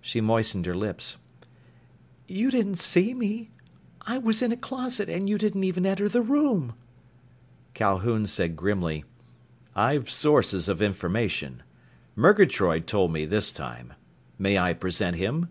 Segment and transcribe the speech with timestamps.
[0.00, 1.18] She moistened her lips.
[2.26, 3.52] "You didn't see me!
[4.02, 6.74] I was in a closet, and you didn't even enter the room!"
[7.74, 9.04] Calhoun said grimly,
[9.76, 11.62] "I've sources of information.
[12.16, 13.92] Murgatroyd told me this time.
[14.36, 15.46] May I present him?